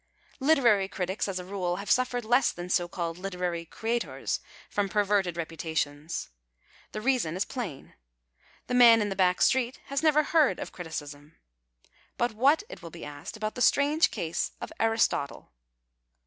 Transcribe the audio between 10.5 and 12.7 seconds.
of criticism. But what,